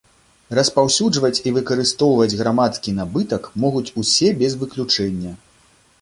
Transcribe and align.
Распаўсюджваць 0.59 1.39
і 1.51 1.53
выкарыстоўваць 1.57 2.37
грамадскі 2.41 2.95
набытак 3.01 3.43
могуць 3.67 3.87
усе 4.03 4.35
без 4.41 4.51
выключэння. 4.63 5.31